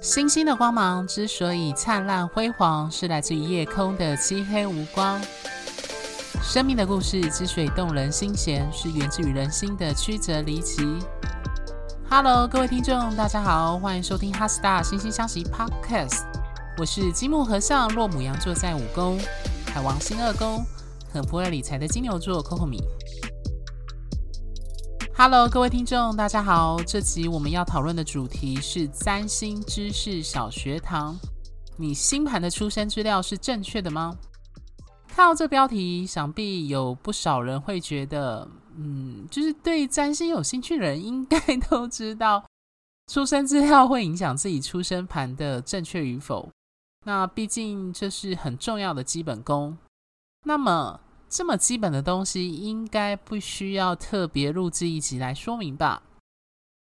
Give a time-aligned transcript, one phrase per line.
[0.00, 5.20] 星星的光芒之所以灿烂辉煌，是来自于夜空的漆黑无光。
[6.42, 10.82] 生命的故事之所以动人心弦，是源自于人心的曲折离奇。
[12.08, 16.24] Hello，各位听众，大家好，欢迎收听《哈斯塔惺惺相惜》Podcast。
[16.78, 19.18] 我是金木和尚，落母羊座在五宫，
[19.66, 20.64] 海王星二宫，
[21.12, 22.82] 很不会理财的金牛座 Coco 米。
[25.22, 26.78] Hello，各位听众，大家好。
[26.82, 31.14] 这集我们要讨论的主题是占星知识小学堂。
[31.76, 34.16] 你星盘的出生资料是正确的吗？
[35.08, 38.48] 看到这标题，想必有不少人会觉得，
[38.78, 42.42] 嗯，就是对占星有兴趣的人应该都知道，
[43.12, 46.48] 出生资料会影响自己出生盘的正确与否。
[47.04, 49.76] 那毕竟这是很重要的基本功。
[50.46, 50.98] 那么，
[51.30, 56.02] 这么基本的东西，应该不需要特别录制一集来说明吧？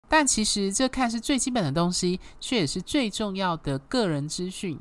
[0.07, 4.79] 但其实这看似最基本的东西，却也是最重要的个人资讯。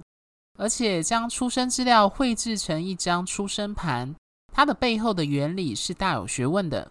[0.56, 4.14] 而且将出生资料绘制成一张出生盘，
[4.52, 6.90] 它的背后的原理是大有学问的。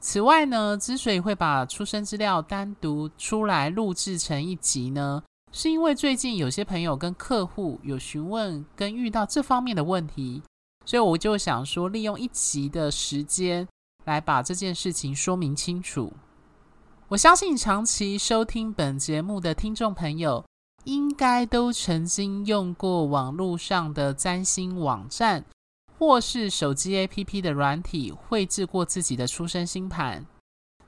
[0.00, 10.42] 此外呢，之所以会把出生资料单独出来录制成一集呢，是因为最近有些朋友跟客户有询问跟遇到这方面的问题。
[10.90, 13.68] 所以我就想说，利用一集的时间
[14.06, 16.12] 来把这件事情说明清楚。
[17.06, 20.44] 我相信长期收听本节目的听众朋友，
[20.82, 25.44] 应该都曾经用过网络上的占星网站，
[25.96, 30.26] 或是手机 APP 的软体绘制过自己的出生星盘。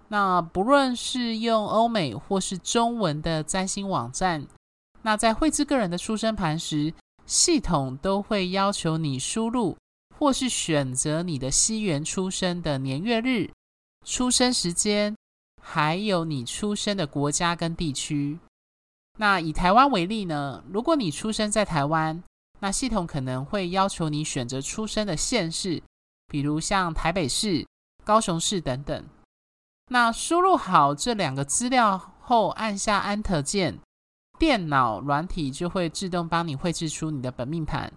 [0.09, 4.49] 那不论是用欧美或是中文的占星网站，
[5.03, 6.93] 那在绘制个人的出生盘时，
[7.25, 9.77] 系统都会要求你输入。
[10.23, 13.51] 或是选择你的西元出生的年月日、
[14.07, 15.17] 出生时间，
[15.61, 18.39] 还有你出生的国家跟地区。
[19.19, 22.23] 那以台湾为例呢，如果你出生在台湾，
[22.61, 25.83] 那系统可能会要求你选择出生的县市，
[26.29, 27.67] 比如像台北市、
[28.05, 29.05] 高雄市等等。
[29.91, 33.81] 那输入好这两个资料后，按下 Enter 键，
[34.39, 37.93] 电脑软体就会自动帮你绘制出你的本命盘。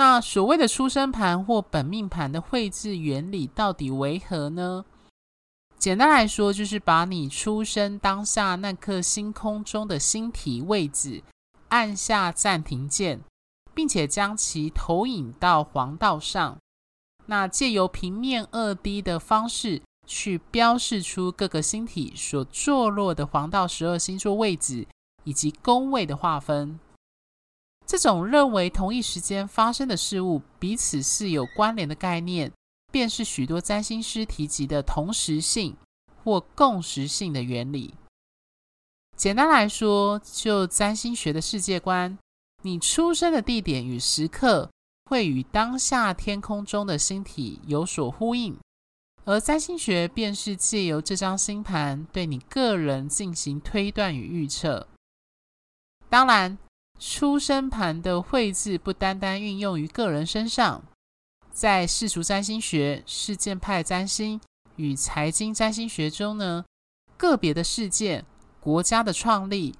[0.00, 4.82] 那所谓的出生盘或本命盘的绘制原理到底为何呢？
[5.76, 11.22] 简单来说，就是把你出生当下那颗星空中的星体位置
[11.68, 13.20] 按下暂停键，
[13.74, 16.56] 并且将其投影到黄道上。
[17.26, 24.88] 那借由平面二 D 的方式去标示出各个星体所坐落的黄道十二星座位置
[25.24, 26.80] 以及宫位的划分。
[27.90, 32.52] 这种认为同一时间发生的事物彼此是有关联的概念，
[32.92, 35.76] 便是许多占星师提及的同时性
[36.22, 37.92] 或共时性的原理。
[39.16, 42.16] 简单来说，就占星学的世界观，
[42.62, 44.70] 你出生的地点与时刻
[45.06, 48.56] 会与当下天空中的星体有所呼应，
[49.24, 54.86] 而占星学便是借由这张星盘对你个人进行推断与预测。
[56.08, 56.56] 当然。
[57.00, 60.84] 出生盘的绘制不单单运用于个人身上，
[61.50, 64.38] 在世俗占星学、事件派占星
[64.76, 66.62] 与财经占星学中呢，
[67.16, 68.26] 个别的事件、
[68.60, 69.74] 国家的创立、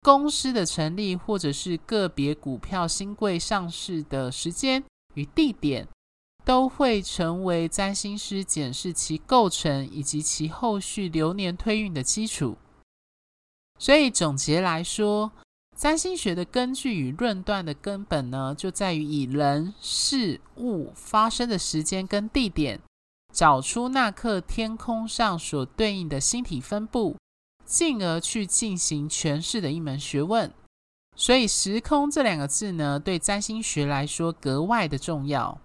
[0.00, 5.86] 公司的成立，或者是个别股票新贵上市的时间与地点，
[6.42, 12.56] 都会成为占星师检视其构成以及其后续流年推运的基础。
[13.78, 15.32] 所以总结来说，
[15.82, 22.80] 占星学的根据与论断的根本呢，就在于以人事物发生的时间跟地点，
[23.32, 27.16] 找出那刻天空上所对应的星体分布，
[27.64, 30.48] 进而去进行诠释的一门学问。
[31.16, 35.60] 所以“时空”这两个字呢，对占星学来说格外的重要。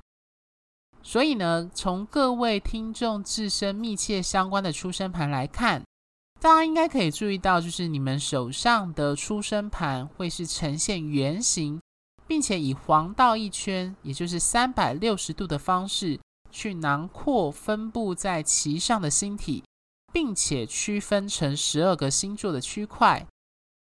[1.04, 5.84] 所以呢，从各位听众自身密切相关的出生盘来看。
[6.39, 11.81] 大家应该可以注意到，就是你们手上的出生盘会是呈现圆形，
[12.28, 16.19] 并且以黄道一圈，也就是三百六十度的方式
[16.51, 19.63] 去囊括分布在其上的星体，
[20.13, 23.25] 并且区分成十二个星座的区块。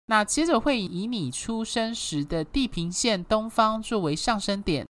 [0.07, 4.87] 那接着会以你出生时的地平线东方作为上升点，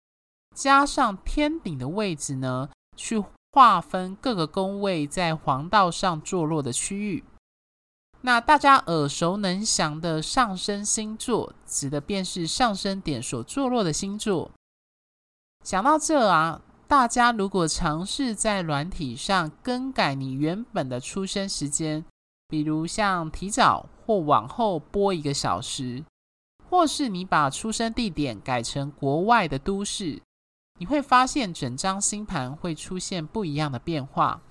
[0.56, 3.22] 加上天顶的位置呢，去
[3.52, 7.22] 划分各个宫位在黄道上坐落的区域。
[8.22, 14.50] 那大家耳熟能详的上升星座，指的便是上升点所坐落的星座。
[15.64, 22.04] 想到这啊，大家如果尝试在软体上更改你原本的出生时间，
[22.48, 26.04] 比如像提早或往后拨一个小时，
[26.68, 30.20] 或是你把出生地点改成国外的都市，
[30.78, 34.42] 你会发现整张星盘会出现不一样的变化。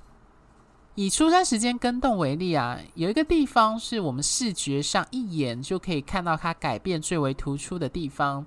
[0.99, 8.45] 以出生时间更动为例啊，有一个地方是我们视觉上一眼就可以看到它改变最为突出的地方，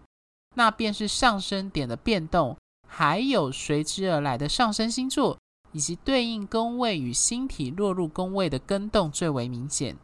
[0.54, 2.54] 那便是上升点的变动，
[2.86, 5.38] 还有随之而来的上升星座。
[5.74, 9.96] 以及对应宫位与星体落入宫位的更动最为明显。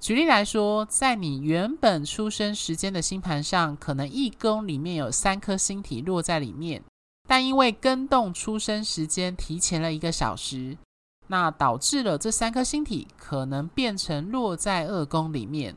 [0.00, 6.82] 举例来说，在你原本出生时间的星盘上，可能一宫里面有三颗星体落在里面，
[7.28, 10.76] 但因为更动出生时间提前了一个小时，
[11.28, 15.74] 那导致了这三颗星体可能变成落在二宫里面，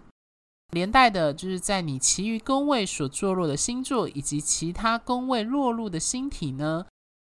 [0.71, 6.85] 连带的就是在你其余宫位所坐落的星座以及其他宫位落入的星体呢，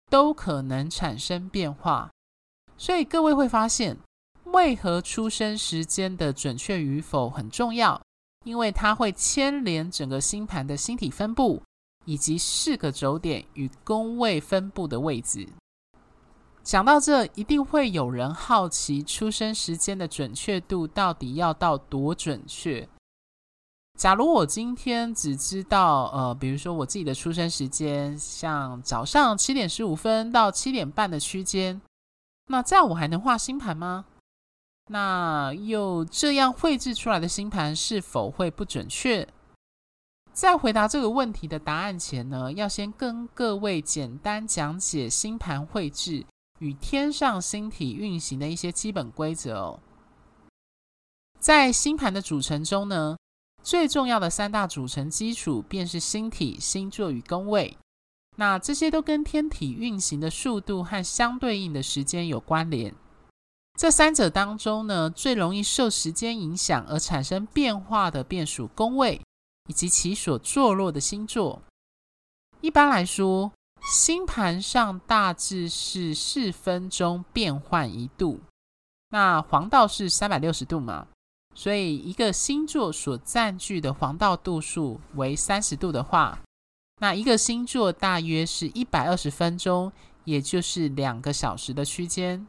[0.10, 2.12] 都可能产生变化，
[2.78, 3.98] 所以各位会发现，
[4.46, 8.00] 为何出生时间的准确与否很重要，
[8.46, 11.64] 因为它会牵连整个星盘的星体分布，
[12.06, 15.48] 以及四个轴点与宫位分布的位置。
[16.64, 22.88] 讲到这，一定会有人好奇，出生时间的准确度到底要到多准确？
[23.98, 31.82] 假如我今天只知道，呃，比如说我自己的出生时间，像早上七点十五分到七点半的区间，
[32.48, 34.06] 那这样我还能画星盘吗？
[34.90, 39.28] 那又这样绘制出来的星盘是否会不准确？
[40.32, 46.26] 在回答这个问题的答案前呢，要先跟各位简单讲解星盘绘制
[46.62, 49.80] 与天上星体运行的一些基本规则哦。
[51.40, 53.18] 在星盘的组成中呢，
[53.64, 57.76] 最重要的三大组成基础便是星体、星座与宫位。
[58.38, 62.96] 那这些都跟天体运行的速度和相对应的时间有关联。
[63.80, 69.20] 这三者当中呢，最容易受时间影响而产生变化的便属宫位
[69.68, 71.62] 以及其所坐落的星座。
[72.62, 73.52] 一般来说，
[73.84, 78.40] 星盘上大致是四分钟变换一度，
[79.10, 81.08] 那黄道是三百六十度嘛。
[81.54, 86.40] 所以，一个星座所占据的黄道度数为三十度的话，
[87.00, 89.92] 那一个星座大约是一百二十分钟，
[90.24, 92.48] 也就是两个小时的区间。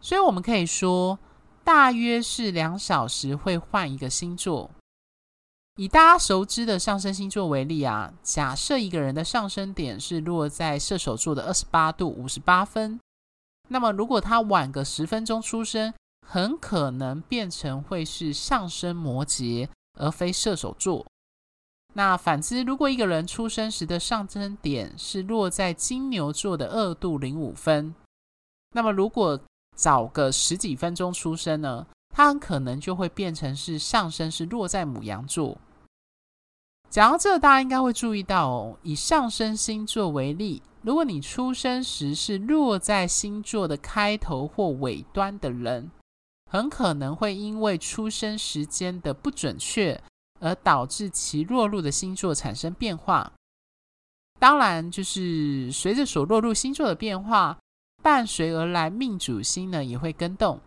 [0.00, 1.18] 所以，我们可以说，
[1.62, 4.70] 大约是两小时会换一个星座。
[5.82, 13.00] 以大家熟知的上升星座为例啊，假设一个人的上升点是落在射手座的二十八度五十八分，
[13.68, 15.92] 那么如果他晚个十分钟出生，
[16.24, 19.68] 很可能变成会是上升摩羯，
[19.98, 21.04] 而非射手座。
[21.94, 27.92] 那反之，如果一个人出生时的上升点是落在金牛座的二度零五分，
[28.72, 29.40] 那么如果
[29.74, 35.58] 早个十几分钟出生呢，他很可能就会变成是上升是落在母羊座。
[36.92, 45.90] 讲到这，大家应该会注意到哦，以上升星座为例，如果你出生时是落在星座的开头或尾端的人。
[46.50, 49.98] 很可能会因为出生时间的不准确，
[50.38, 53.32] 而导致其落入的星座产生变化。
[54.38, 57.58] 当然，就是随着所落入星座的变化，
[58.02, 60.60] 伴随而来命主星呢也会更动。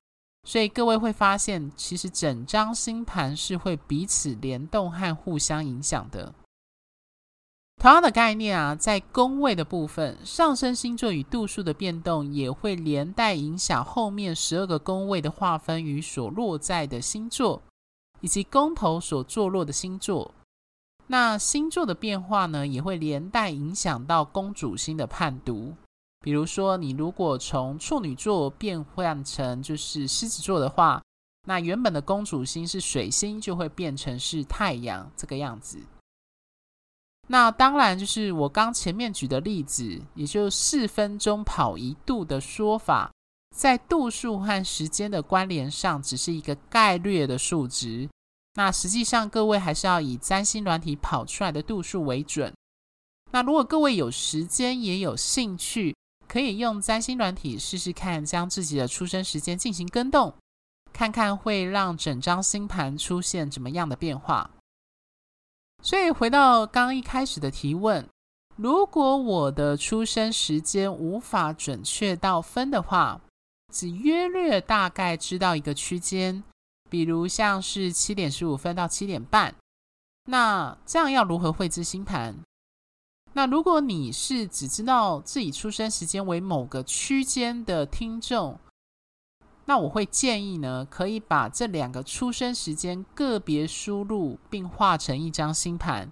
[0.46, 6.34] 所以各位会发现，其实整张星盘是会彼此联动和互相影响的。
[7.82, 17.62] 同样的概念啊，在宫位的部分，上升星座与度数的变动也会连带影响后面十二个宫位的划分与所落在的星座，
[18.22, 20.32] 以及宫头所坐落的星座。
[21.08, 25.76] 那星座的变化呢，也会连带影响到宫主星的判读。
[26.26, 31.00] 比如说，你如果从处女座变换成就是狮子座的话，
[31.48, 35.78] 那原本的公主星是水星，就会变成是太阳这个样子。
[37.28, 43.12] 那当然就是我刚前面举的例子，也就四分钟跑一度的说法，
[43.56, 48.10] 在度数和时间的关联上，只是一个概略的数值。
[48.56, 52.52] 那实际上各位还是要以占星软体跑出来的度数为准。
[53.30, 55.96] 那如果各位有时间也有兴趣，
[56.36, 60.34] 可以用占星软体试试看，将自己的出生时间进行更动，
[60.92, 64.52] 看看会让整张星盘出现怎么样的变化。
[65.82, 68.06] 所以回到刚刚一开始的提问，
[68.58, 73.22] 如果我的出生时间无法准确到分的话，
[73.72, 76.44] 只约略大概知道一个区间，
[76.90, 79.56] 比如像是七点十五分到七点半，
[80.26, 82.36] 那这样要如何绘制星盘？
[83.38, 88.58] 那如果你是只知道自己出生时间为某个区间的听众，
[89.66, 96.10] 那我会建议呢，可以把这两个出生时间个别输入，并画成一张星盘，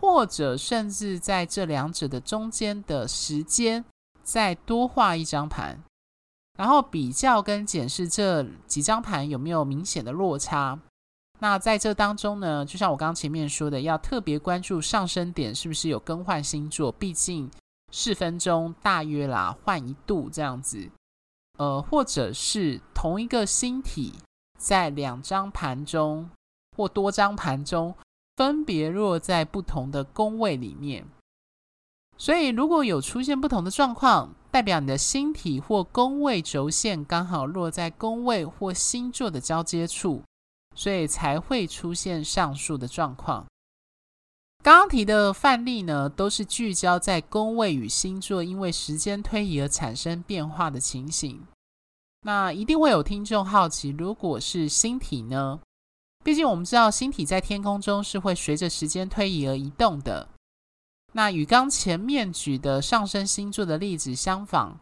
[0.00, 3.84] 或者甚至在这两者的中间的时间
[4.22, 5.84] 再多画一张盘，
[6.56, 10.80] 然后比较跟检视这几张盘有没有明显的落差。
[11.40, 17.50] 那在这当中呢，就像我刚刚前面说的，要特别关注上升点是不是有更换星座，毕竟
[17.90, 20.90] 四分钟大约啦换一度这样子。
[21.58, 24.14] 呃，或者是同一个星体
[24.58, 26.30] 在两张盘中
[26.76, 27.94] 或多张盘中
[28.36, 31.06] 分别落在不同的宫位里面，
[32.16, 40.22] 所以如果有出现不同的状况，代表你的星体或宫位轴线刚好落在宫位或星座的交接处，
[40.80, 43.44] 所以才会出现上述的状况。
[44.62, 51.46] 刚刚提的范例呢，都是聚焦在宫位与星座因为时间推移而产生变化的情形。
[52.22, 55.60] 那一定会有听众好奇，如果是星体呢？
[56.24, 60.26] 毕竟我们知道星体在天空中是会随着时间推移而移动的。
[61.12, 64.78] 那与刚前面举的上升星座的例子相仿，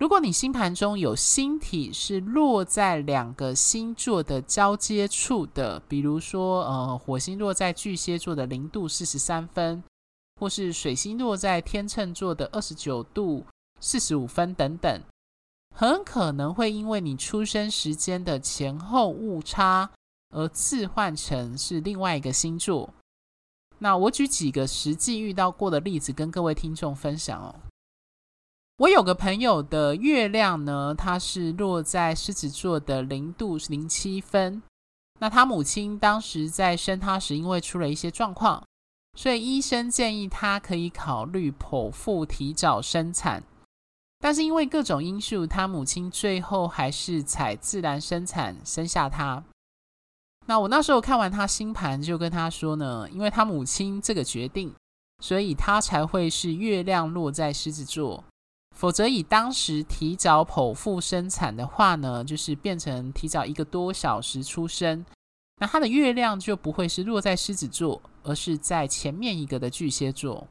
[0.00, 9.82] 如果你星盘中有星体是落在两个星座的交接处的，比如说呃火星落在巨蟹座的零度四十三分，
[10.40, 13.46] 或是水星落在天秤座的二十九度
[13.78, 15.00] 四十五分等等。
[15.76, 19.90] 很可能会因为你出生时间的前后误差
[20.30, 22.90] 而置换成是另外一个星座。
[23.78, 27.54] 那我举几个实际遇到过的例子跟各位听众分享哦。
[28.78, 34.60] 我有个朋友的月亮呢，他是落在狮子座的零度零七分。
[35.20, 38.60] 那他母亲当时在生他时，因为出了一些状况，
[39.16, 43.44] 所以医生建议他可以考虑剖腹提早生产。
[44.18, 49.44] 但是因为各种因素，他母亲最后还是采自然生产生下他。
[50.46, 54.74] 那我那时候看完他星盘，就跟他说呢，因为他母亲这个决定，
[55.22, 58.24] 所以他才会是月亮落在狮子座。
[58.74, 65.06] 否则以当时提早剖腹生产的话呢，就是变成提早一个多小时出生，
[65.56, 70.46] 那它的月亮就不会是落在狮子座，而是在前面一个的巨蟹座。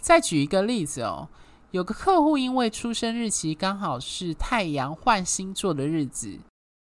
[0.00, 1.28] 再举一个例子哦。
[1.72, 6.38] 有个客户因为出生日期刚好是太阳换星座的日子，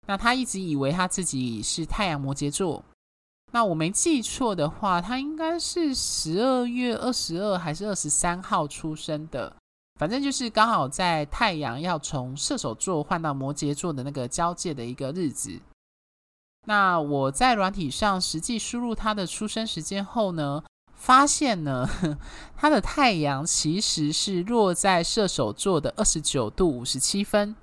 [0.06, 2.82] 那他一直以为他自己是太阳摩羯座。
[3.52, 9.54] 那我没记错的话，他应该是十二月二十二还是二十三号出生的，
[10.00, 15.60] 反正就是刚好在太阳要从射手座换到摩羯座的那个交界的一个日子。
[16.64, 20.64] 那我在软体上实际输入他的出生时间后呢，
[20.94, 21.86] 发现呢，
[22.56, 27.54] 他的太阳其实是落在射手座的二十九度五十七分，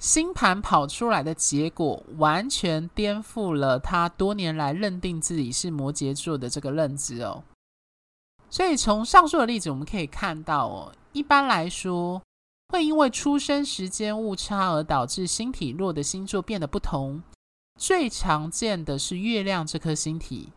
[0.00, 7.44] 星盘跑出来的结果完全颠覆了他多年来认定自己是摩羯座的这个认知哦。
[8.50, 12.20] 所以从上述的例子我们可以看到哦，一般来说
[12.68, 17.22] 会因为出生时间误差而导致星体落的星座变得不同，
[17.80, 20.52] 最常见的是月亮这颗星体。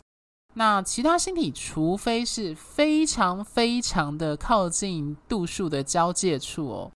[0.56, 6.92] 那其他星体，除非是非常非常的靠近度数的交界处哦，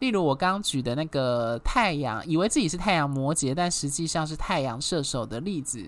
[0.00, 5.84] 例如我刚举的那个太阳，以为自己是太阳摩羯，但实际上是太阳射手的例子，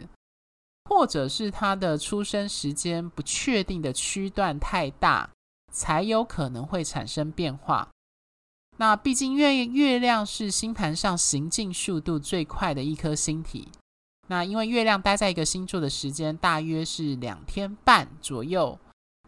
[0.90, 5.31] 或者是他的出生时间不确定的区段太大，
[5.75, 7.88] 才有可能会产生变化。
[8.76, 13.69] 那毕竟月月亮是星盘上行进速度最快的一颗星体。
[14.28, 18.78] 那因为月亮待在一个星座的时间大约是两天半左右，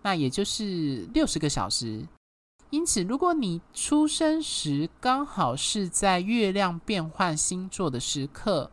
[0.02, 2.06] 那也就是六十个小时。
[2.70, 8.70] 因此，如果你出生时刚好是在月亮变换星座的时刻，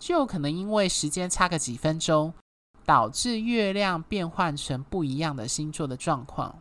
[0.00, 2.32] 就可能因为时间差个几分钟，
[2.84, 6.58] 导致月亮变换成不一样的星座的状况。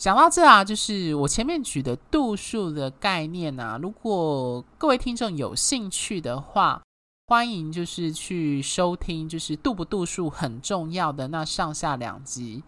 [0.00, 6.80] 讲到这啊，就是我前面举的度数的概念啊，如果各位听众有兴趣的话。
[7.26, 12.64] 欢迎，就是去收听，就是度不度数很重要的那上下两集。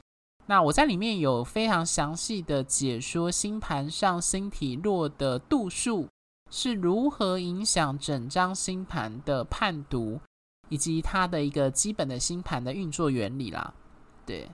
[0.46, 6.06] 那我在里面有非常详细的解说星盘上星体落的度数
[6.48, 10.20] 是如何影响整张星盘的判读，
[10.68, 13.74] 以及它的一个基本的星盘的运作原理啦。
[14.24, 14.48] 对，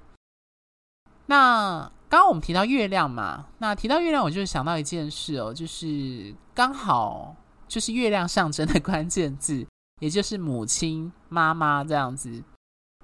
[1.29, 9.67] 那刚刚我们提到月亮嘛，那提到月亮，我就想到一件事哦，就是刚好就是月亮象征的关键字。
[10.01, 12.45] 也就是母亲、妈妈这样子。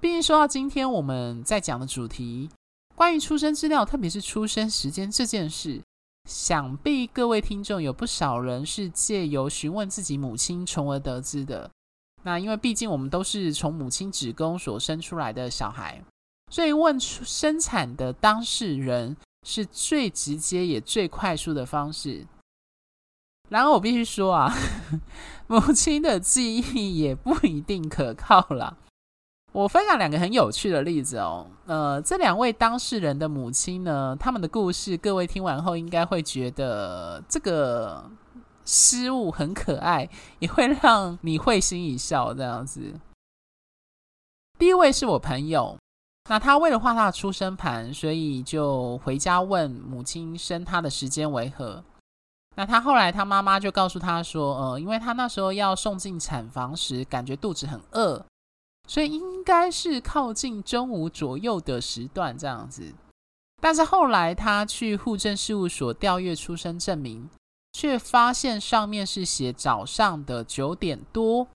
[0.01, 2.49] 毕竟说到今天我们在讲的主题，
[2.95, 5.81] 关于出生资料，特别是出生时间这件事，
[6.23, 11.69] 想必各位听众有不少人是借由询问自己母亲，从而得知的。
[12.23, 16.01] 那因为毕竟我们都是从母亲子宫所生出来的小孩，
[16.51, 22.25] 所以问出生产的当事人是最直接也最快速的方式。
[23.49, 24.53] 然而我必须说啊，
[25.47, 28.77] 母亲的记忆也不一定可靠啦。
[29.51, 31.47] 我分享两个很有趣的例子哦。
[31.65, 38.09] 呃，这两位当事人的母亲呢，他们的故事，各位听完后应该会觉得这个。
[38.67, 40.09] 失误很可爱，
[40.39, 42.33] 也会让你会心一笑。
[42.33, 42.99] 这样子，
[44.57, 45.77] 第一位是我朋友，
[46.27, 51.83] 那他为了画他的出生盘，所以就回家问母亲生他的时间为何。
[52.55, 58.25] 那他后来他妈妈就告诉他说，呃，因为他那时候要送进产房时，感觉肚子很饿，
[58.87, 62.93] 所以应该是靠近中午左右的时段这样子。
[63.61, 67.29] 但是后来他去户政事务所调阅出生证明。
[67.77, 71.45] 却发现上面是写早上的九点多，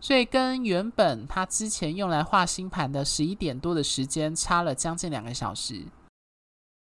[0.00, 5.84] 所以跟原本他之前用来画星盘的十一点多的时间差了将近两个小时。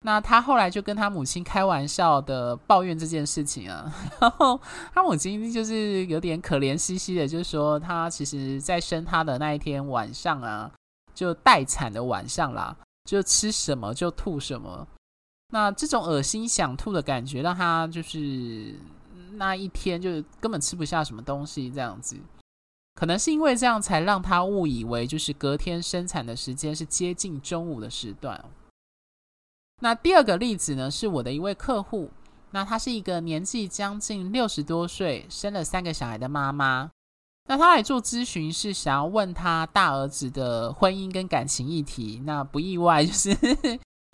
[0.07, 3.91] 那他后来就跟他母亲开玩笑的抱怨这件事情啊，
[4.21, 4.61] 然后
[4.93, 10.71] 他母亲就是有点可怜兮兮的，就是说他其实在生他的那一天晚上啊，
[11.15, 12.77] 就待产的晚上啦，
[13.09, 14.87] 就吃什么就吐什么。
[15.53, 18.75] 那这种恶心想吐的感觉，让他就是
[19.37, 22.19] 那一天就根本吃不下什么东西，这样子，
[22.95, 28.45] 可能是因为这样才让他误以为就是隔天生产的时间是接近中午的时段。
[29.81, 32.11] 那第二个例子呢，是我的一位客户，
[32.53, 36.91] 那她是一个年纪将近六十多岁，生了三个小孩的妈妈。
[37.49, 43.37] 那她来做咨询是想要问她大儿子的婚姻跟感情议题，那不意外就是。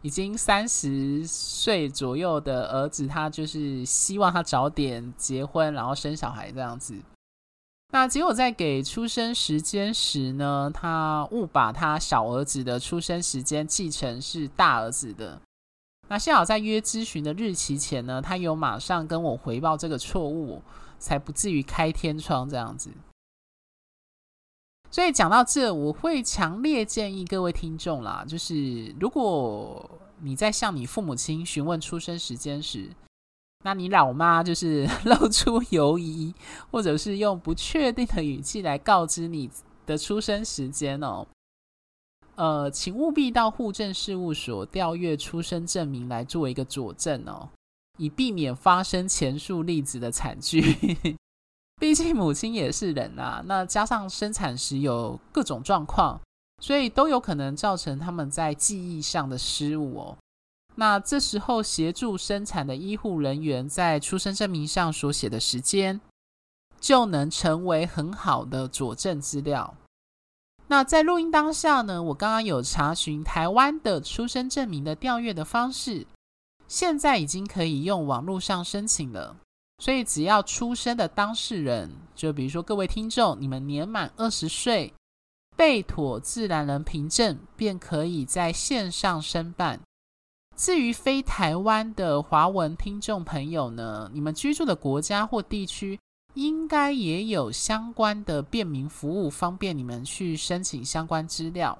[0.02, 6.94] 已经三十岁左右的儿子，他就是希望他早点结婚，然后生小孩这样子。
[7.92, 15.40] 那结果在给出生时间时呢，他误把他小儿子的出生时间记成是大儿子的。
[16.08, 20.62] 那幸好在约咨询的日期前呢，他有马上跟我回报这个错误，
[20.98, 22.90] 才不至于开天窗这样子。
[24.90, 29.88] 所以讲到这，我会强烈建议各位听众啦，就是如果
[30.20, 32.90] 你在向你父母亲询问出生时间时，
[33.62, 36.34] 那你老妈就是 露出犹疑，
[36.70, 39.50] 或者是用不确定的语气来告知你
[39.84, 41.26] 的出生时间哦，
[42.36, 47.50] 呃，请务必到户政事务所调阅出生证明来做一个佐证哦，
[47.98, 51.16] 以避免发生前述例子的惨剧。
[51.78, 56.20] 毕竟母亲也是人啊，那加上生产时有各种状况，
[56.62, 60.16] 所以都有可能造成他们在记忆上的失误哦。
[60.80, 66.00] 那这时候协助生产的医护人员在出生证明上所写的时间，
[66.80, 69.74] 就能成为很好的佐证资料。
[70.68, 76.06] 那在录音当下呢，我刚刚有查询台湾的出生证明的调阅的方式，
[76.66, 79.36] 现在已经可以用网络上申请了。
[79.82, 84.94] 所以，只要出生的当事人，就比如说各位听众，你们年满二十岁，
[85.54, 89.78] 备妥自然人凭证，便可以在线上申办。
[90.60, 95.98] 至于非台湾的华文听众朋友呢，你们居住的国家或地区，
[96.34, 101.78] 应该也有相关的便民服务，方便你们去申请相关资料。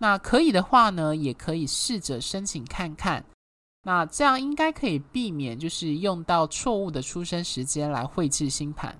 [0.00, 3.24] 那可以的话呢，也可以试着申请看看。
[3.84, 8.98] 那这样应该可以避免，就是用到错误的出生时间来绘制星盘。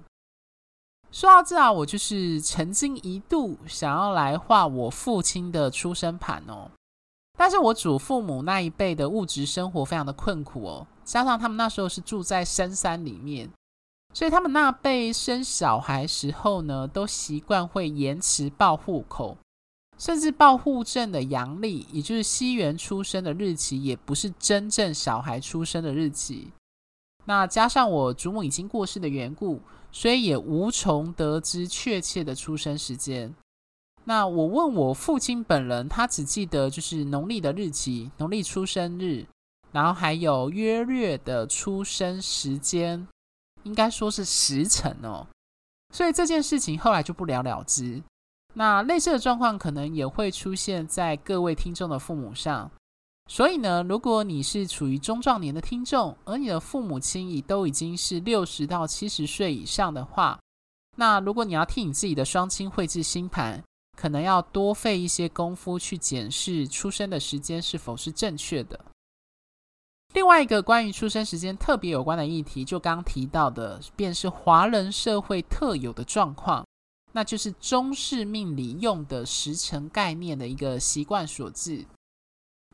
[1.10, 6.70] 说到这啊，我就是曾经一度想要来画我父亲的出生盘哦，
[7.42, 13.50] 但是我祖父母那一辈的物质生活非常的困苦哦，加上他们那时候是住在深山里面，
[14.14, 19.36] 所以他们那辈生小孩时候呢，都习惯会延迟报户口。
[19.98, 26.52] 甚至报户证的阳历，也就是西元出生的日期，也不是真正小孩出生的日期。
[27.24, 29.58] 那加上我祖母已经过世的缘故，
[29.90, 33.34] 所以也无从得知确切的出生时间。
[34.04, 39.24] 那我问我父亲本人，他只记得就是农历的日期、农历出生日，
[39.70, 43.06] 然后还有约略的出生时间，
[43.62, 45.26] 应该说是时辰哦。
[45.94, 48.02] 所以这件事情后来就不了了之。
[48.54, 52.70] 那类似的状况可能也会出现在各位听众的父母上，
[53.28, 60.38] 所以呢，如果你是处于中壮年的听众，而你的父母亲已都已经是六十到七十岁以上的话，
[60.96, 63.62] 那如果你要替你自己的双亲绘制星盘，
[63.96, 68.80] 可能要多费一些功夫去检视出生的时间是否是正确的。
[70.14, 76.66] 另外一个关于出生时间特别有关的议题，就刚提到的，便是华人社会特有的状况，
[77.12, 81.86] 那就是中式命理用的时辰概念的一个习惯所致。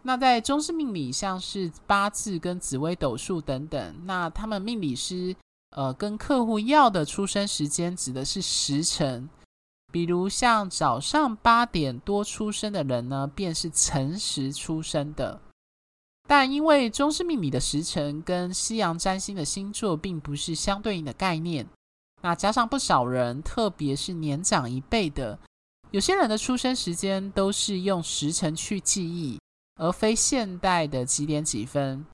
[0.02, 5.34] 那在中式命理，像是八字跟紫微斗数等等，那他们命理师
[5.76, 9.28] 呃跟客户要的出生时间指的是时辰，
[9.90, 15.40] 比如像早上八点多出生的人呢，便是辰时出生的。
[16.26, 21.66] 但因为中式命理的时辰跟西洋占星的星座并不是相对应的概念，
[22.20, 25.38] 那加上不少人，特别是年长一辈的，
[25.90, 29.40] 有些人的出生时间都是用时辰去记忆，
[29.80, 32.04] 而非现代的几点几分，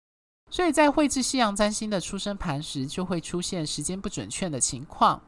[0.48, 5.20] 所以在绘制西洋占星的出生盘时，就会出现时间不准确的情况。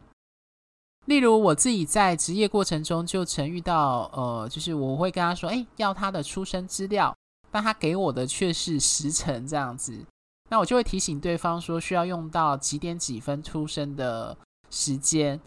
[1.07, 7.13] 例如我自己在职业过程中就曾遇到，呃，就是我会跟他说，哎，要他的出生资料。
[7.49, 10.05] 但他给我的却是时辰这样子，
[10.51, 14.37] 那我就会提醒对方说需要用到几点几分出生的
[14.69, 15.41] 时间。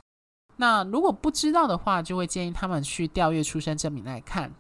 [0.56, 4.52] 那如果不知道的话，就会建议他们去调阅出生证明来看。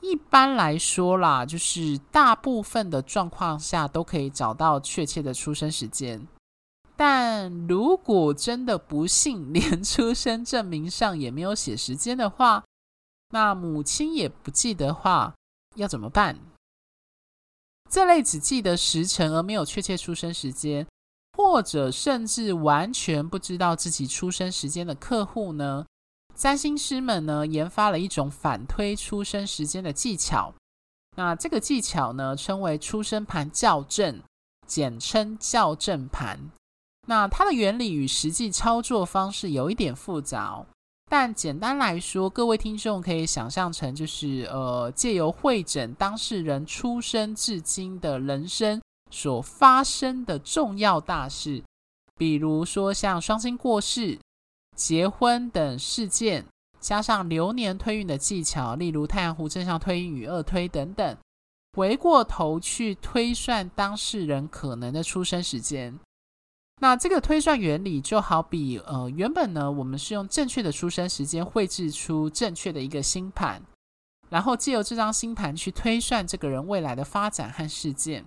[0.00, 6.26] 一般来说啦，就是大部分的状况下都可以找到确切的出生时间。
[6.96, 12.64] 但如果真的不幸连出生证明上也没有写时间的话，
[13.30, 15.34] 那母亲也不记得话，
[15.74, 16.38] 要怎么办？
[17.90, 20.86] 这类只记得时辰而没有确切出生时间，
[21.36, 25.84] 或者甚至完全不知道自己出生时间的客户呢，
[26.34, 30.54] 占星师们呢研发了一种反推出生时间的技巧。
[31.16, 34.22] 那这个技巧呢称为出生盘校正，
[34.66, 36.50] 简称校正盘。
[37.06, 40.64] 那它的原理与实际操作方式有一点复杂。
[41.10, 51.62] 但简单来说，各位听众可以想象成，就是呃，借由会诊当事人出生至今的人生所发生的重要大事，
[52.16, 54.18] 比如说像双亲过世、
[54.74, 56.44] 结婚等事件，
[56.80, 61.16] 加上流年推运的技巧，例如太阳湖正向推运与二推等等，
[61.76, 65.96] 回过头去推算当事人可能的出生时间。
[66.84, 73.62] 那这个推算原理就好比，呃，原本呢，我们是用正确的出生时间绘制出正确的一个星盘，
[74.28, 78.26] 然后借由这张星盘去推算这个人未来的发展和事件。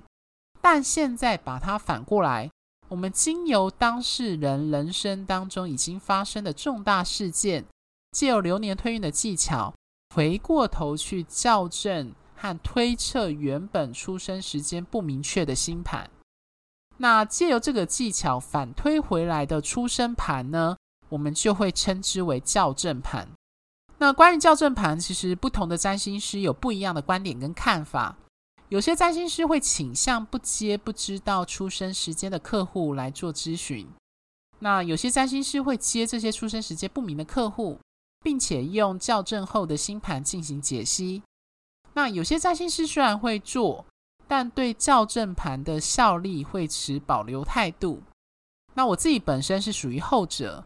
[0.59, 2.49] 但现在把它反过来，
[2.89, 7.63] 我们经由当事人人生当中已经发生的重大事件，
[8.13, 9.71] 借由流年推运的技巧，
[10.15, 16.09] 回过头去校正和推测原本出生时间不明确的星盘。
[16.99, 20.75] 那借由这个技巧反推回来的出生盘呢，
[21.09, 23.27] 我们就会称之为校正盘。
[23.99, 28.17] 那关于校正盘，其实不同的占星师有不一样的观点跟看法。
[28.69, 33.87] 有些占星师会倾向不接不知道出生时间的客户来做咨询。
[34.59, 37.79] 那有些占星师会接这些出生时间不明的客户，
[38.23, 41.21] 并且用校正后的星盘进行解析。
[41.93, 43.85] 那有些占星师虽然会做。
[44.27, 48.01] 但对校正盘的效力会持保留态度。
[48.73, 50.65] 那我自己本身是属于后者。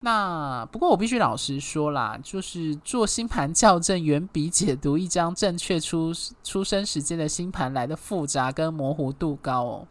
[0.00, 6.12] 那不过我必须老实说啦，就是做星盘校正远比解读一张正确出
[6.44, 9.88] 出生时间的星盘来的复杂跟模糊度高哦。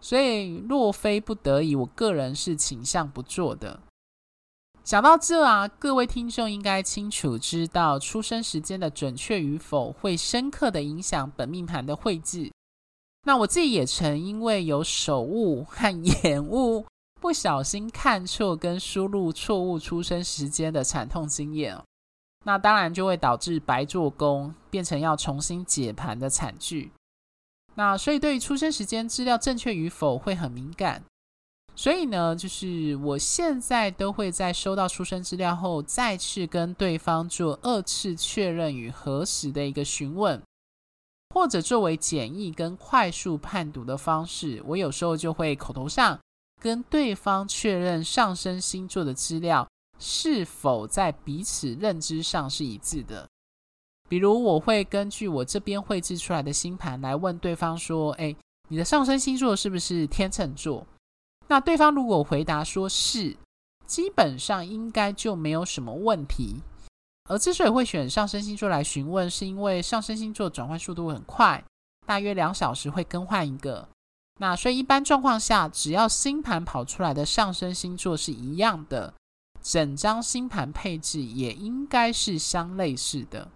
[0.00, 3.80] 所以若非不得已，我个人是倾向不做的。
[4.88, 12.50] 讲到这啊，各位听众应该清楚知道，出生时间的准确与否会深刻的影响本命盘的绘制。
[13.26, 16.86] 那我自己也曾因为有手误和延误，
[17.20, 21.78] 不小心看错跟输入错误出生时间的惨痛经验。
[22.46, 26.90] 那当然就会导致白做工，变成要重新解盘的惨剧。
[27.74, 31.04] 那所以对于出生时间资料正确与否会很敏感。
[31.78, 40.42] 所以呢，就是我现在都会在收到出生资料后，再次跟对方做二次确认与核实的一个询问，
[41.32, 46.18] 或者作为简易跟快速判读的方式，我有时候就会口头上
[46.60, 49.64] 跟对方确认上升星座的资料
[50.00, 53.24] 是否在彼此认知上是一致的。
[54.08, 58.34] 比如，我会根据我这边绘制出来的星盘来问对方说：“哎，
[58.66, 60.84] 你的上升星座是不是天秤座？”
[61.48, 63.36] 那对方如果回答说是，
[63.86, 66.62] 基本上应该就没有什么问题。
[67.28, 71.62] 而之所以会选上升星座来询问，是因为上升星座转换速度很快，
[72.06, 73.88] 大约两小时会更换一个。
[74.40, 79.12] 那所以一般状况下，只要星盘跑出来的上升星座是一样的，
[79.60, 83.50] 整张星盘配置也应该是相类似的。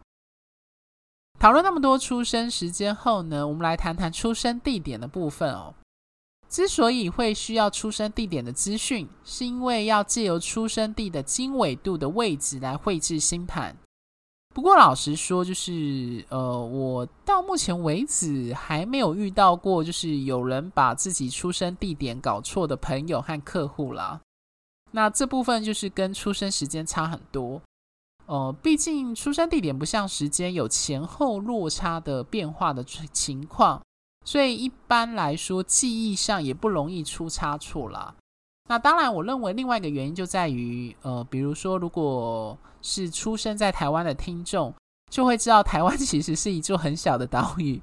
[1.38, 5.74] 讨论那么多出生时间后呢，我们来谈谈出生地点的部分哦。
[6.52, 13.74] 之所以会需要出生地点的资讯，是因为要借由出生地的经纬度的位置来绘制星盘。
[14.54, 24.20] 不过老实说，就是呃，我到目前为止还没有遇到过，就是有人把自己出生地点搞错的朋友和客户啦。
[24.90, 27.62] 那这部分就是跟出生时间差很多。
[28.26, 33.80] 呃，毕竟出生地点不像时间有前后落差的变化的情况。
[34.24, 38.14] 所以一般来说，记忆上也不容易出差错啦。
[38.68, 44.72] 那当然，我认为另外一个原因就在于，呃，比如说，如果是出生在台湾的听众，
[45.10, 47.82] 就会知道台湾 其实是一座很小的岛屿。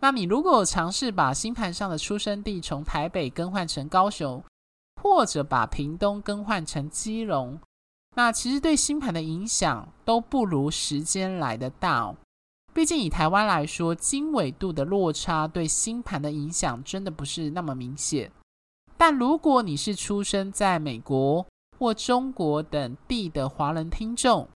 [0.00, 4.42] 那你如果尝试把星盘上的出生地从台北更换成高雄，
[5.00, 7.58] 或者把屏东更换成基隆，
[8.16, 12.16] 那其实对星盘的影响都不如时间来得大哦。
[12.78, 18.30] 毕竟以台湾来说，经纬度的落差对星盘的影响真的不是那么明显。
[18.96, 21.44] 但如果你是出生在美国
[21.76, 24.48] 或中国等地的华人听众，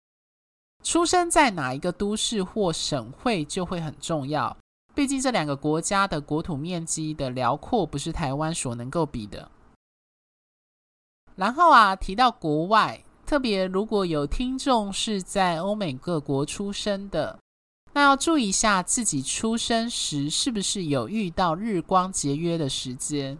[0.83, 4.55] 出生在哪一个都市或省会就会很重要。
[4.93, 9.49] 毕竟这两个国家的国土面积的辽阔不是台湾所能够比的。
[11.35, 17.39] 然后啊，提到国外，特别如果有听众是在欧美各国出生的。
[17.93, 23.37] 那要注意一下自己出生时是不是有遇到日光节约的时间。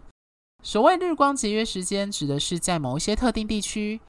[0.64, 4.00] 所谓日光节约时间，指的是在某一些特定地区，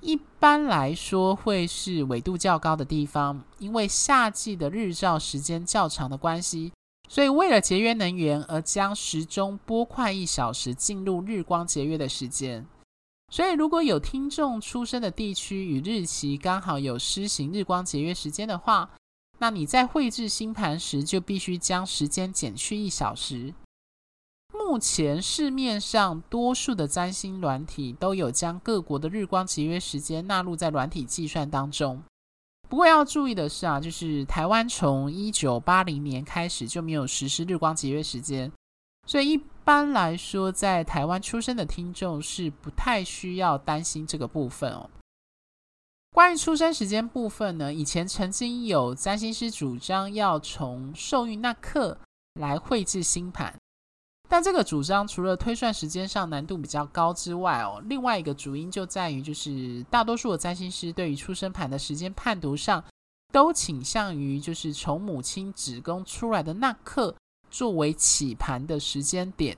[0.00, 6.72] 一般来说会是纬度较高的地方，因为夏季的日照时间较长的关系，
[7.08, 12.66] 所以为了节约能源而将时钟拨快一小时，进入日光节约的时间。
[13.30, 18.90] 所以如果有听众出生的地区与日期刚好有施行日光节约时间的话，
[19.42, 23.52] 那你在绘制星盘时，就必须将时间减去一小时。
[24.54, 32.00] 目前市面上多数的占星软体都有将各国的日光节约时间纳入在软体计算当中。
[32.68, 38.52] 不过要注意的是啊，就是台湾从一九八零年开始就没有实施日光节约时间，
[39.08, 44.88] 所以一般来说，在台湾出生的听众是不太需要担心这个部分哦。
[46.12, 51.96] 关于出生时间部分呢，以前曾经有占星师主张要从受孕那刻
[52.34, 53.58] 来绘制星盘，
[54.28, 62.84] 但这个主张除了推算时间上难度比较高之外，哦，另外一个主因就在于，就是大多数的占星师对于出生盘的时间判读上，
[63.32, 67.16] 都倾向于就是从母亲子宫出来的那刻
[67.50, 69.56] 作为起盘的时间点。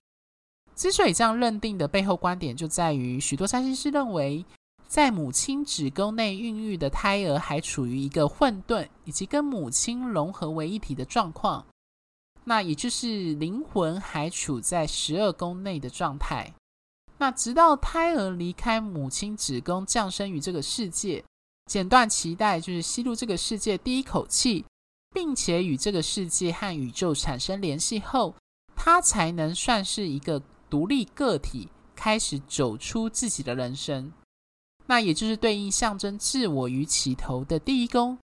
[0.77, 4.45] 之所以这样认定的背后观点，就在于许多占星师认为。
[4.87, 11.67] 在母亲子宫内孕育的胎儿还处于一个混沌以及跟母亲融合为一体的状况，
[12.45, 16.55] 那也就是灵魂还处在十二宫内的状态。
[17.19, 21.25] 那直到胎儿离开母亲子宫降生于这个世界，
[21.67, 24.65] 剪断脐带，就是吸入这个世界第一口气，
[25.13, 28.35] 并且与这个世界和宇宙产生联系后，
[28.77, 34.13] 他才能算是一个独立个体，开始走出自己的人生。
[34.87, 38.19] 那也就是对应象征自我与起头的第一宫，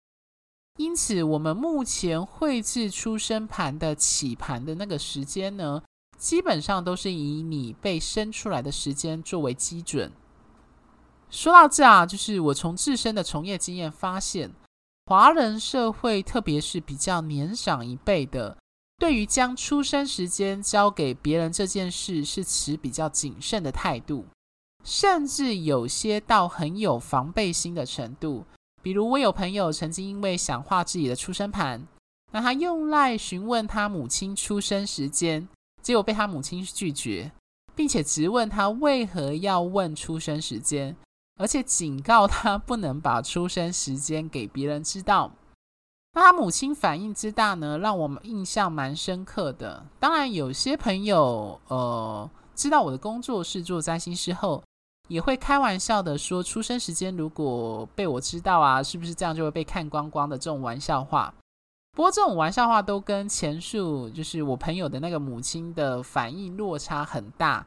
[0.78, 5.82] 因此我们目前绘制出生盘的起盘的那个时间呢，
[6.18, 10.10] 基本上都是以你被生出来的时间作为基准。
[11.28, 14.50] 说到这啊，就是我从自身的从业经验发现，
[15.06, 18.56] 华人社会特别是比较年长一辈的，
[18.96, 24.24] 对于将出生时间交给别人这件事，是持比较谨慎的态度。
[24.86, 28.44] 甚至有些到很有防备心的程度，
[28.84, 31.84] 比如我有朋友曾经因为想画自己的出生盘，
[32.30, 35.48] 那他用赖询问他母亲出生时间，
[35.82, 37.32] 结果被他母亲拒绝，
[37.74, 40.96] 并且质问他为何要问出生时间，
[41.40, 45.32] 而且警告他不能把出生时间给别人知道。
[46.12, 49.84] 那他母亲反应之大呢，让我们印象蛮深刻的。
[49.98, 54.62] 当然，有些朋友呃知道我的工作是做占星师后。
[55.08, 61.32] 也会开玩笑的说，出生时间如果被我知道啊，是不是这样就会被看光光的这种玩笑话？
[61.92, 67.64] 不过这种玩笑话都跟前述就是我朋友的那个母亲的反应落差很大。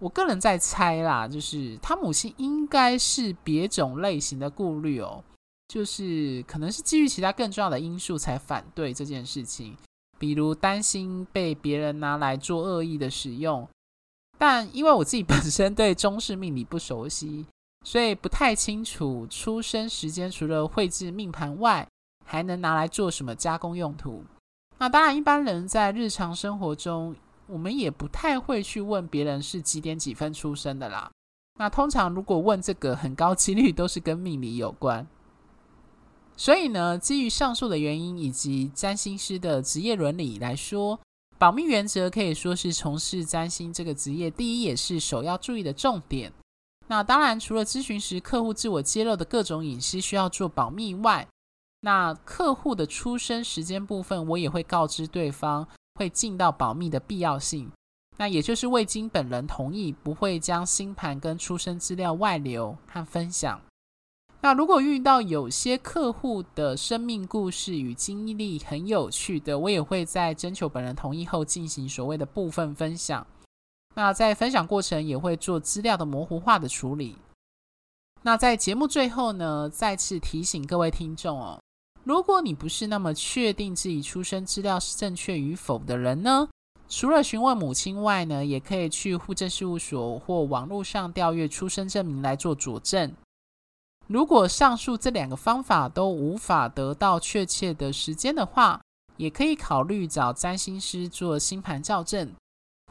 [0.00, 5.22] 我个人在猜啦，就是他母亲应该是别种类型的顾虑哦，
[5.68, 9.76] 就是可能是基于其他更重要的因素才反对这件事情，
[10.18, 13.68] 比如担心被别人拿来做恶意的使用。
[14.44, 17.46] 但因为我自己本身对中式命理不熟悉，
[17.84, 21.86] 所以不太清楚出生时间除了绘制命盘外，
[22.24, 24.24] 还能拿来做什么加工用途？
[24.78, 27.14] 那当然，一般人在日常生活中，
[27.46, 31.08] 我们也不太会去问别人是几点几分出生的啦。
[31.60, 35.06] 那通常如果问这个，很高几率都是跟命理有关。
[36.36, 40.98] 所以呢，基于上述的原因以及占星师的职业伦理来说，
[41.42, 46.32] 保密原则可以说是从事占星这个职业第一也是首要注意的重点。
[46.86, 51.26] 那当然，除了咨询时客户自我揭露的各种隐私需要做保密外，
[51.80, 57.68] 那客户的出生时间部分，我也会告知对方会尽到保密的必要性。
[58.18, 63.60] 那也就是未经本人同意，不会将星盘跟出生资料外流和分享。
[64.44, 73.24] 那如果遇到有些客户的生命故事与经历很有趣的，我也会在征求本人同意后进行所谓的部分分享。
[73.94, 77.16] 那在分享过程也会做资料的模糊化的处理。
[78.22, 81.60] 那在节目最后呢，再次提醒各位听众哦，
[82.02, 86.48] 如果你不是那么确定自己出生资料是正确与否的人呢，
[86.88, 93.12] 除了询问母亲外呢，也可以去户政事务所或网络上调阅出生证明来做佐证。
[94.06, 98.80] 如果上述这两个方法都无法得到确切的时间的话，
[99.16, 102.32] 也可以考虑找占星师做星盘校正。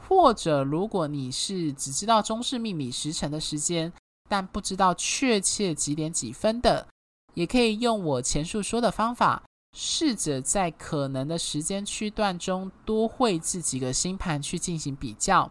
[0.08, 3.92] 或者，如果你是只知道中式命理时辰的时间，
[4.28, 6.88] 但不知道确切几点几分的，
[7.34, 9.44] 也可以用我前述说的方法，
[9.76, 15.50] 试着在可能的时间区段中多绘制几个星盘去进行比较，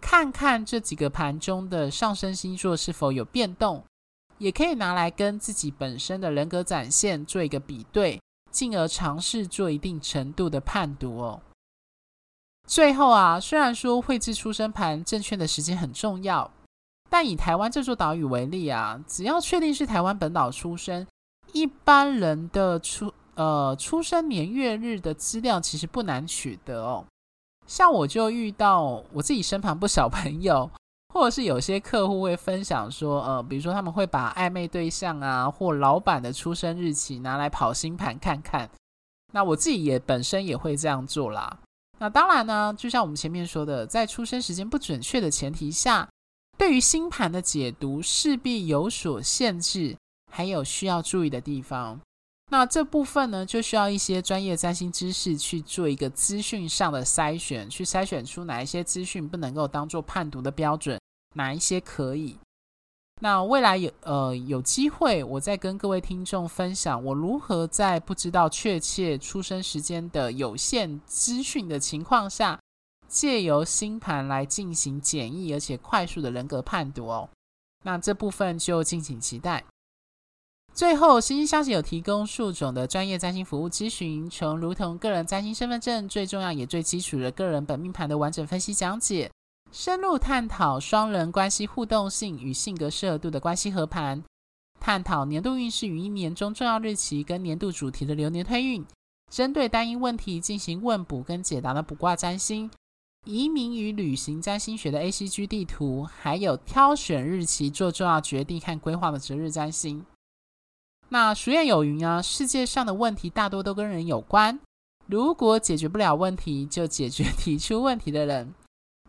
[0.00, 3.84] 看看这几个盘中的上升星座是否有变动。
[4.44, 11.40] 也可以拿来跟自己本身的人格展现做一个比对，进而尝试做一定程度的判读哦。
[12.68, 16.50] 最后啊，虽然说绘制出生盘正确的时间很重要，
[17.08, 21.06] 但以台湾这座岛屿为例啊，只要确定是台湾本岛出生，
[21.54, 27.06] 一般人的出呃出生年月日的资料其实不难取得哦。
[27.66, 30.70] 像我就遇到我自己身旁不少朋友。
[31.14, 38.68] 或者是有些客户会分享说，呃，比如说他们会把暧昧对象啊，或老板的出生日期拿来跑星盘看看。
[39.32, 41.60] 那我自己也本身也会这样做啦。
[42.00, 46.08] 那当然呢，就像我们前面说的，在出生时间不准确的前提下，
[46.58, 49.96] 对于星盘的解读势必有所限制，
[50.32, 52.00] 还有需要注意的地方。
[52.50, 60.98] 那这部分呢，就需要一些专业占星知识去做一个资讯上的筛选，去筛选出哪一些资讯不能够当做判读的标准。
[61.34, 62.38] 哪一些可以？
[63.20, 72.58] 那未来有呃有机会，我再跟各位听众分享我如何在不知道确切出生时间的有限资讯的情况下，
[73.06, 77.28] 借由星盘来进行简易而且快速的人格判读哦。
[77.84, 79.64] 那这部分就敬请期待。
[80.72, 89.30] 最后，星星消息有提供数种的专业占星服务咨询，从如同个人占星身份证最重要也最基础的个人本命盘的完整分析讲解。
[89.74, 94.22] 深入探讨双人关系互动性与性格适合度的关系合盘，
[94.78, 98.86] 探讨年度运势与一年中重要日期跟年度主题的流年推运，
[99.32, 102.70] 针对单一问题进行问卜跟解答的卜卦占星，
[103.24, 110.06] 移民与旅行占星学的 ACG 地图，还有挑选日期做重要决定和规划的择日占星。
[111.08, 114.60] 那俗谚有云啊，世界上的问题大多都跟人有关，
[115.06, 118.54] 如果解决不了问题，就解决 提出问题的人。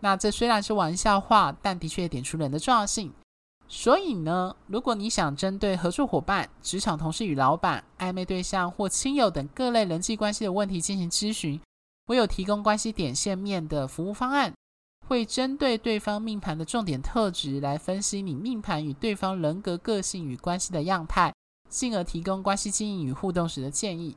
[0.02, 3.14] 那这虽然是玩笑话，但的确点出人的重要性。
[3.68, 11.60] 所以呢，如果你想针对合作伙伴、职场同事与老板、暧昧对象或亲友等各类人际关系的问题进行咨询，
[12.08, 14.54] 我有提供关系点线面的服务方案，
[15.08, 21.34] 会针对对方命盘的重点特质来分析你命盘与对方人格个性与关系的样态，
[21.68, 24.16] 进而提供关系经营与互动时的建议。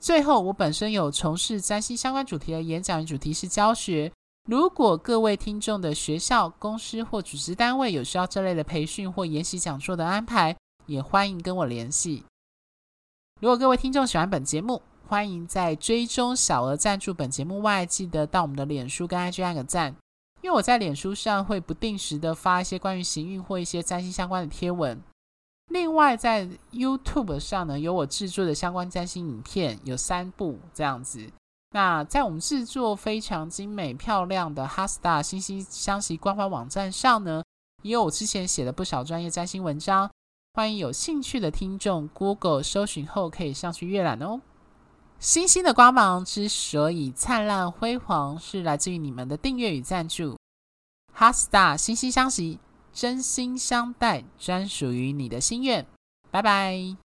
[0.00, 4.10] 最后，我本身有从事占星相关主题的演讲与主题式教学。
[4.48, 12.24] 如果各位听众的学校、公司或组织单位有需要这类的培训或研习讲座的安排，也欢迎跟我联系。
[13.40, 19.94] 如果各位听众喜欢本节目，欢迎在追踪小额赞助本节目外，记得到我们的脸书跟 IG 按个赞，
[20.40, 25.00] 因为我在脸书上会不定时的发一些关于行运或一些占星相关的贴文。
[25.68, 31.30] 另外，在 YouTube 上呢，有我制作的相关占星影片，有三部这样子。
[31.72, 37.42] 那在我们制作非常精美漂亮的 HeartStar 星星相惜官方网站上呢，
[37.82, 40.10] 也有我之前写的不少专业占星文章，
[40.52, 44.42] 欢迎有兴趣的听众 Google 搜寻后可以上去阅览哦。
[45.18, 50.36] 星星的光芒之所以灿烂辉煌，是来自于你们的订阅与赞助。
[51.16, 52.58] HeartStar 星星相惜，
[52.92, 55.86] 真心相待，专属于你的心愿。
[56.30, 57.01] 拜拜。